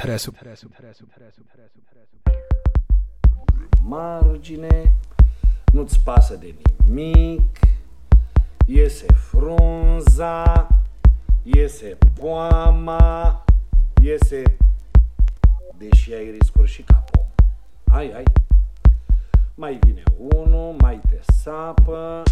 [0.00, 0.32] interesul.
[3.82, 4.96] Margine,
[5.72, 6.54] nu-ți pasă de
[6.84, 7.58] nimic,
[8.66, 10.66] iese frunza,
[11.42, 13.44] iese poama,
[14.02, 14.42] iese,
[15.78, 17.26] deși ai riscuri și ca pom.
[17.96, 18.24] Ai, ai.
[19.54, 22.22] Mai vine unul, mai te sapă,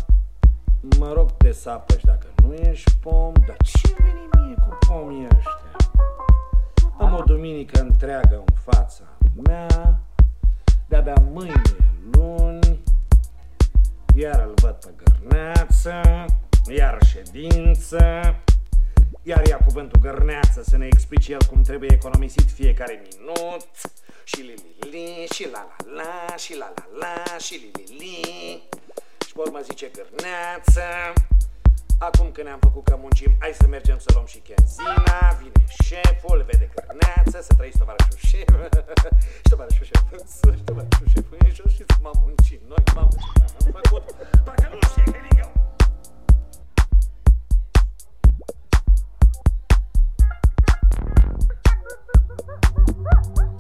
[0.99, 5.27] mă rog, te sapă și dacă nu ești pom, dar ce veni mie cu pomii
[5.37, 6.08] ăștia?
[6.99, 9.05] Am o duminică întreagă în fața
[9.45, 10.01] mea,
[10.89, 11.63] de-abia mâine
[12.13, 12.81] luni,
[14.15, 16.01] iar îl văd pe gărneață,
[16.69, 17.99] iar ședință,
[19.23, 23.69] iar ia cuvântul gărneață să ne explice el cum trebuie economisit fiecare minut,
[24.25, 27.97] și li li li, și la la la, și la la la, și li li
[27.99, 28.63] li.
[29.27, 30.83] Și pe urmă zice gărneață,
[32.01, 35.19] Acum că ne-am făcut că muncim, hai să mergem să luăm și chenzina.
[35.39, 38.49] Vine șeful, vede cărneață, să trăiți tovarășul șef.
[39.45, 40.03] Și tovarășul șef,
[40.57, 41.25] și tovarășul șef
[41.75, 44.03] Și m-am muncit, noi m-am muncit, am făcut.
[44.45, 45.51] Parcă nu știe că eu.
[53.11, 53.58] Ha ha ha!